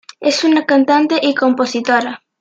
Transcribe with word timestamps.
Es 0.19 0.43
una 0.43 0.65
cantante 0.65 1.19
y 1.21 1.35
compositora. 1.35 2.23